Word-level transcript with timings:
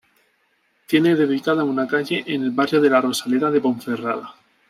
Tiene 0.87 1.15
dedicada 1.15 1.63
una 1.63 1.85
calle 1.87 2.23
en 2.25 2.41
el 2.41 2.49
barrio 2.49 2.81
de 2.81 2.89
"La 2.89 3.01
Rosaleda" 3.01 3.51
de 3.51 3.61
Ponferrada. 3.61 4.33